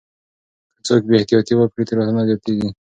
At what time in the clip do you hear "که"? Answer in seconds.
0.75-0.79